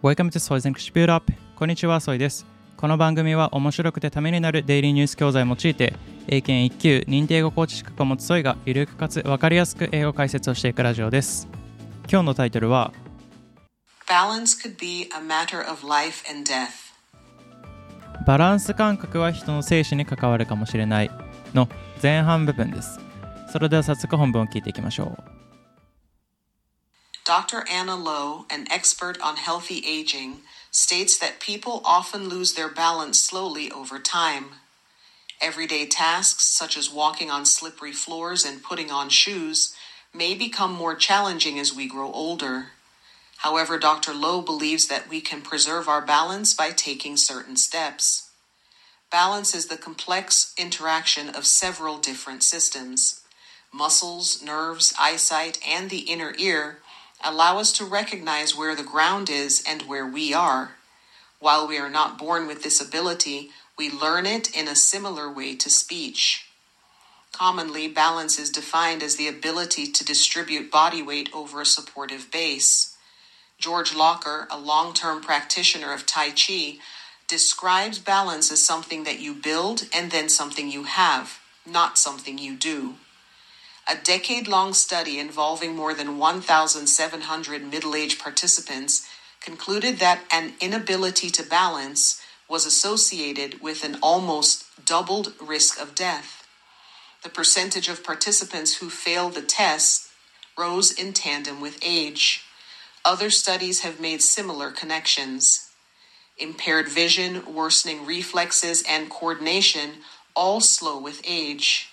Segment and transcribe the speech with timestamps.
[0.00, 2.46] Welcome to Soy's English Build Up こんにちは、ソイです。
[2.76, 5.92] この番組は面白くてためになるデイリーニュース教材を用いて、
[6.28, 11.48] 英検1級認定英語コーチ資格を持つソイがゆるくかつわかりやすく英語解説をしていくラジオです。
[12.08, 12.92] 今日のタイトルは、
[14.06, 16.68] Balance could be a matter of life and death.
[18.24, 21.10] バランス感覚は人の生死に関わるかもしれない
[21.54, 21.68] の
[22.00, 23.00] 前半部分です。
[23.52, 25.37] それでは早速本文を聞いていきましょう。
[27.28, 27.66] Dr.
[27.68, 30.38] Anna Lowe, an expert on healthy aging,
[30.70, 34.52] states that people often lose their balance slowly over time.
[35.38, 39.74] Everyday tasks, such as walking on slippery floors and putting on shoes,
[40.14, 42.68] may become more challenging as we grow older.
[43.36, 44.14] However, Dr.
[44.14, 48.30] Lowe believes that we can preserve our balance by taking certain steps.
[49.12, 53.20] Balance is the complex interaction of several different systems.
[53.70, 56.78] Muscles, nerves, eyesight, and the inner ear
[57.24, 60.72] allow us to recognize where the ground is and where we are.
[61.40, 65.54] While we are not born with this ability, we learn it in a similar way
[65.56, 66.46] to speech.
[67.32, 72.96] Commonly, balance is defined as the ability to distribute body weight over a supportive base.
[73.58, 76.78] George Locker, a long term practitioner of Tai Chi,
[77.28, 82.56] describes balance as something that you build and then something you have, not something you
[82.56, 82.94] do.
[83.90, 89.08] A decade long study involving more than 1,700 middle aged participants
[89.40, 96.46] concluded that an inability to balance was associated with an almost doubled risk of death.
[97.22, 100.08] The percentage of participants who failed the test
[100.58, 102.44] rose in tandem with age.
[103.06, 105.70] Other studies have made similar connections.
[106.36, 110.02] Impaired vision, worsening reflexes, and coordination
[110.36, 111.88] all slow with age.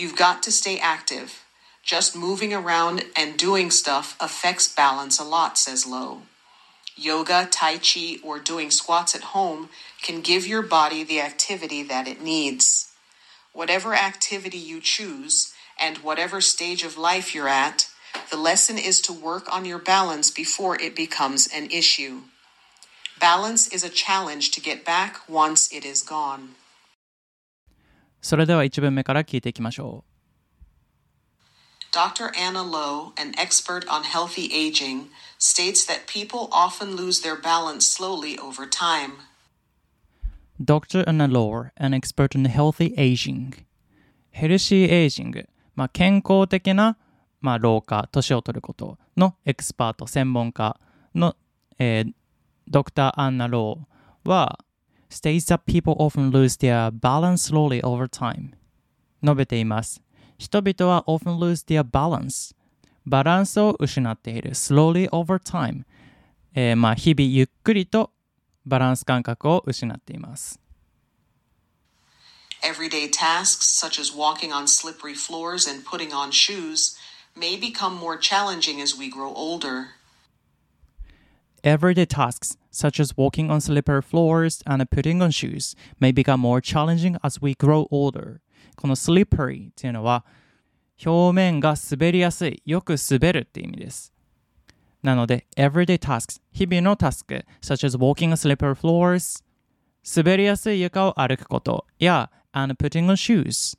[0.00, 1.44] You've got to stay active.
[1.82, 6.22] Just moving around and doing stuff affects balance a lot, says Lowe.
[6.96, 9.68] Yoga, Tai Chi, or doing squats at home
[10.00, 12.90] can give your body the activity that it needs.
[13.52, 17.86] Whatever activity you choose and whatever stage of life you're at,
[18.30, 22.22] the lesson is to work on your balance before it becomes an issue.
[23.20, 26.54] Balance is a challenge to get back once it is gone.
[28.20, 30.10] それでは1文目から聞いていきましょう。
[31.92, 32.30] Dr.
[32.36, 35.08] Anna Lowe, an expert on healthy aging,
[35.38, 39.14] states that people often lose their balance slowly over time.
[40.62, 41.02] Dr.
[41.08, 43.64] Anna Lohr, an expert on healthy aging.
[44.30, 46.96] ヘルシーエイジング、まあ、健康的な、
[47.40, 50.78] まあ、老化、年を取ることのエキスパート、専門家
[51.14, 51.34] の、
[51.78, 52.12] えー、
[52.68, 54.60] ドクター・アンナ・ローは、
[55.09, 58.51] states that people often lose their balance slowly over time
[59.23, 60.01] 述べています。
[60.37, 62.55] 人々は often lose their balance
[63.05, 65.83] バランスを失っている slowly over time、
[66.53, 68.11] えーまあ、日々ゆっくりと
[68.65, 70.59] バランス感覚を失っています。
[72.63, 76.97] Everyday tasks, such as walking on slippery floors and putting on shoes,
[77.37, 79.89] may become more challenging as we grow older.
[81.63, 86.60] Everyday tasks, such as walking on slippery floors and putting on shoes, may become more
[86.60, 88.40] challenging as we grow older.
[88.76, 90.24] この slippery っていうのは
[91.04, 94.12] 表面が滑りやすい、よく滑るって意味です。
[95.02, 99.42] なので、everyday tasks、日々のタスク、such as walking on slippery floors、
[100.04, 103.78] 滑りやすい床を歩くことや、and putting on shoes、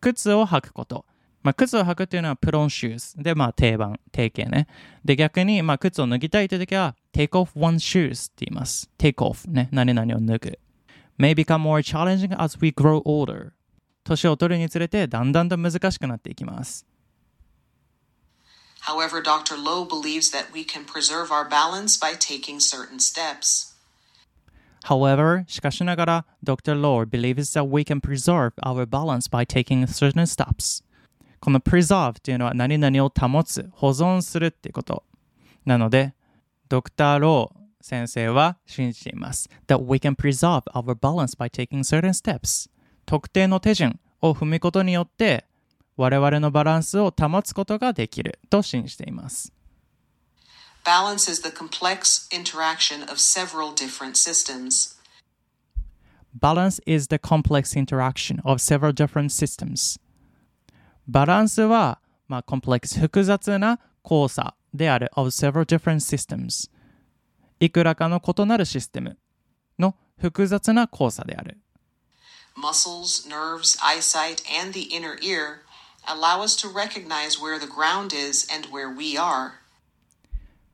[0.00, 1.04] 靴を履くこと。
[1.42, 4.66] まあ、靴を履くっていうのは put on shoes で、まあ、定番、定型ね。
[5.04, 8.90] で、逆に、まあ、靴を脱ぎたいという時は take off one shoes って言います。
[8.98, 9.68] take off ね。
[9.72, 10.58] 何々を脱ぐ。
[11.18, 13.52] may become more challenging as we grow older
[14.04, 16.86] 年を取るにつれてだんだんと難しくなっていきます。
[18.86, 19.56] However, Dr.
[19.56, 23.76] Lowe believes that we can preserve our balance by taking certain steps.
[24.84, 26.74] However, しかしながら、Dr.
[26.74, 30.82] Lowe believes that we can preserve our balance by taking certain steps.
[31.40, 35.04] この preserve っていうのは何々を保つ、保存するっていうこと。
[35.66, 36.14] なので、
[36.70, 37.18] Dr.
[37.18, 37.50] Lowe
[37.80, 39.50] 先生は信じています。
[39.66, 42.70] that we can preserve our balance by taking certain steps.
[43.04, 45.46] 特定の手順を踏むことによって、
[45.96, 49.52] 我々のバランスを保つことができると信じています。
[50.84, 54.96] Balance is the complex interaction of several different systems.
[56.38, 60.00] Balance is the complex interaction of several different systems.
[61.08, 66.69] バランスは、まあ、complex 複雑な交差である of several different systems。
[67.59, 69.17] いくらかの異なるシステム
[69.79, 71.57] の複雑な交差である。
[72.57, 75.61] Muscles, nerves, eyesight, and the inner ear
[76.07, 79.53] allow us to recognize where the ground is and where we are.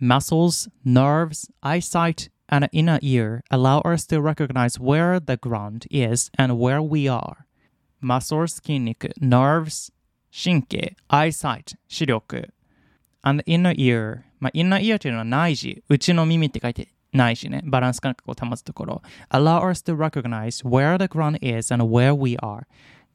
[0.00, 6.58] muscles, nerves, eyesight, and inner ear allow us to recognize where the ground is and
[6.58, 7.46] where we are.
[8.00, 9.92] muscles 筋肉 nerves
[10.30, 12.48] 神経 eyesight 視力
[13.29, 21.73] and inner ear まあ inner ear というのは内耳内の耳って書いて内耳ねバランス感覚を保つところ allow us to recognize where the ground is
[21.73, 22.63] and where we are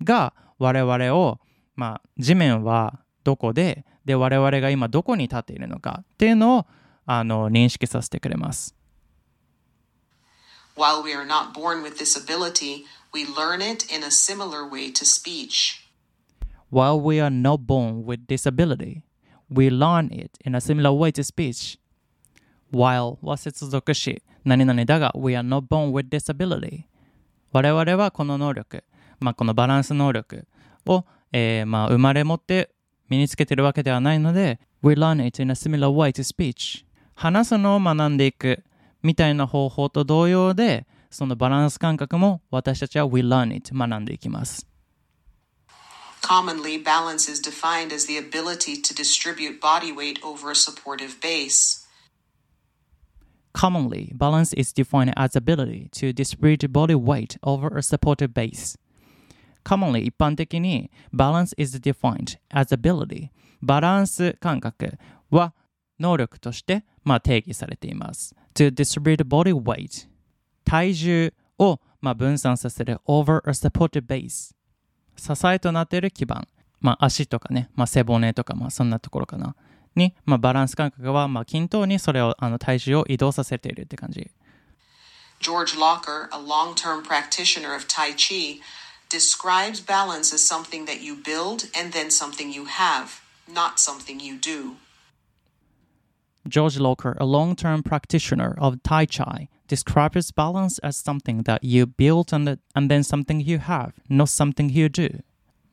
[0.02, 1.38] が我々を
[1.76, 6.66] まあ地面はどこでで我々が今どこに立っているのかっていうのを
[7.06, 8.74] あの認識させてくれます
[10.74, 14.90] While we are not born with this ability, we learn it in a similar way
[14.92, 15.86] to speech.
[16.70, 19.02] While we are not born with disability,
[19.52, 21.78] we learn it in a similar way to speech.
[22.72, 26.84] While は接続詞、何々だが、we are not born with disability.
[27.52, 28.82] 我々はこの能力、
[29.20, 30.46] まあ、このバランス能力
[30.86, 32.70] を、えーまあ、生まれ持って
[33.10, 36.84] 身につけているわけではないので、we learn it in a similar way to speech.
[37.14, 38.64] 話すのを学んでいく
[39.02, 44.71] みたいな方法と同様で、そのバランス感覚も私たちは we learn it 学んでいきます。
[46.21, 51.85] Commonly, balance is defined as the ability to distribute body weight over a supportive base.
[53.53, 58.77] Commonly, balance is defined as ability to distribute body weight over a supportive base.
[59.63, 63.29] Commonly, 一般的に balance is defined as ability
[63.61, 64.97] バランス感覚
[65.31, 65.53] は
[65.99, 68.35] 能力として、まあ、定義されています。
[68.53, 70.07] to distribute body weight
[70.63, 74.53] 体重を、まあ、分散させる over a supported base
[75.16, 76.46] 支えとなっている基盤、
[76.80, 79.54] まあ、足とかね、まあ、背骨とか、まあ、そんなところかな
[79.94, 84.30] に、まあ、バランス感覚は、まあ、均等にそれをあの体重を移動させているって感じ
[85.40, 88.60] George Locker, a long-term practitioner of Tai Chi,
[89.08, 93.20] describes balance as something that you build and then something you have,
[93.52, 94.76] not something you do.
[96.48, 101.86] George Locker, a long term practitioner of Tai Chi, describes balance as something that you
[101.86, 105.22] build and, and then something you have, not something you do.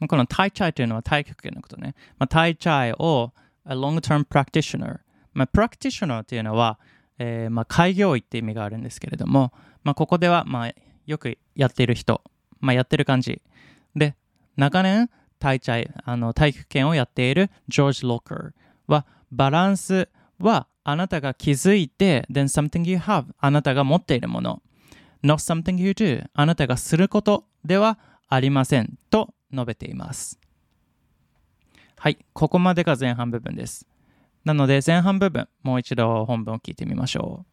[0.08, 1.96] この Tai Chi というのは太極拳のことね。
[2.18, 3.34] まあ、Tai Chi を
[3.66, 5.00] a long term practitioner。
[5.34, 6.80] まあ、practitioner というのは、
[7.18, 9.52] えーまあ、開業医って意味があるんですけれども、
[9.84, 10.74] まあ、ここでは、まあ、
[11.06, 12.22] よくやっている人、
[12.60, 13.42] まあ、やってる感じ。
[13.96, 14.16] で、
[14.56, 18.52] 長年、タイチャイ、あの、太極拳をやっているジョージ・ロッカー
[18.88, 20.10] は、バランス
[20.40, 24.62] はあなたが気づいて、then something you have あなたが持っているもの。
[25.24, 30.40] not something you do あなたがすることではありませんと述べています。
[31.98, 33.86] はい、ここまでが前半部分です。
[34.46, 37.50] なので前半部分、もう一度本文を聞いてみましょう。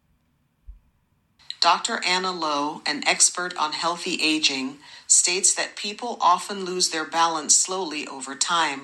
[1.60, 2.00] Dr.
[2.06, 4.76] Anna Lowe, an expert on healthy aging,
[5.08, 8.82] states that people often lose their balance slowly over time.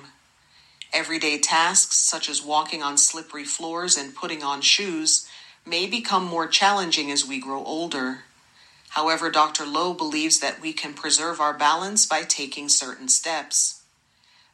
[0.93, 5.27] Everyday tasks, such as walking on slippery floors and putting on shoes,
[5.65, 8.25] may become more challenging as we grow older.
[8.91, 9.65] However, Dr.
[9.65, 13.81] Lowe believes that we can preserve our balance by taking certain steps.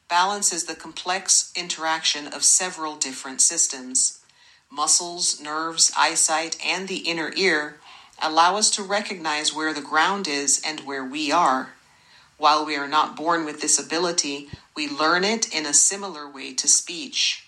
[0.08, 4.20] Balance is the complex interaction of several different systems.
[4.70, 7.78] Muscles, nerves, eyesight, and the inner ear
[8.22, 11.70] allow us to recognize where the ground is and where we are.
[12.36, 16.53] While we are not born with this ability, we learn it in a similar way
[16.53, 17.47] to speech.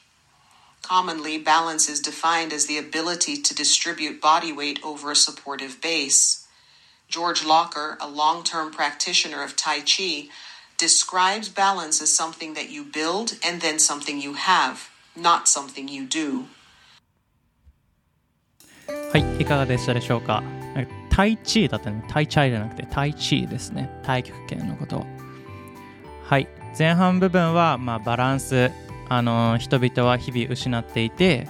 [0.81, 6.45] Commonly, balance is defined as the ability to distribute body weight over a supportive base.
[7.07, 10.27] George Locker, a long term practitioner of Tai Chi,
[10.77, 16.05] describes balance as something that you build and then something you have, not something you
[16.05, 16.45] do.
[18.87, 20.43] はい、いかがでしたでしょうか
[21.09, 22.03] タイチーだったね。
[22.09, 23.89] タイチャイじゃなくてタイチーですね。
[24.01, 25.05] 太極拳のこと。
[26.23, 26.47] はい、
[26.78, 28.70] 前半部分は、まあ、バランス、
[29.08, 31.48] あの人々は日々失っていて、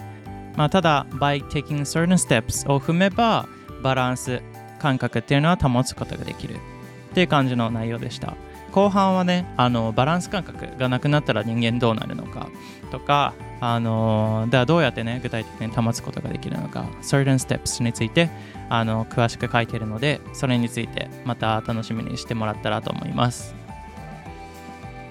[0.55, 3.47] まあ、ただ、by taking certain steps を踏めば、
[3.81, 4.41] バランス
[4.79, 8.35] 感覚っていうのは保つことができるっていう感じの内容でした。
[8.71, 12.49] 後半はね、あのバランス感覚がなくなったら人間どうなるのか
[12.89, 18.29] とか、あのではどうやってね、具体的に保つことができるのか、certain steps について
[18.69, 23.60] あの詳しく書いてるので、それについてまた楽しみにしてもらったらと思います。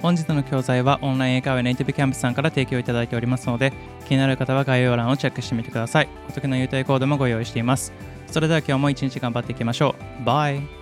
[0.02, 3.73] 本日の教材はオンライン英会話ネイティブキャンプさんから提供いただいておりますので、
[4.09, 6.09] 気になる方は概要欄をチェックしてみてください。
[6.28, 7.92] お得な優待コードもご用意しています。
[8.26, 10.25] それでは今日も一日頑張っていきましょう。
[10.25, 10.79] バイ